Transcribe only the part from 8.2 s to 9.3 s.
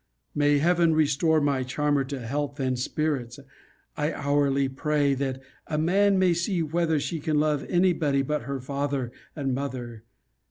but her father